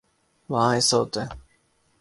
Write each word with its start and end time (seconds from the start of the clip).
وہاں 0.49 0.73
ایسا 0.75 0.97
ہوتا 0.97 1.19
ہے۔ 1.23 1.29